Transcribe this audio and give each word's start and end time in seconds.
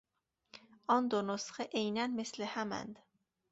آن 0.87 1.07
دو 1.07 1.21
نسخه 1.21 1.63
عینا 1.73 2.07
مثل 2.07 2.43
هماند. 2.47 2.99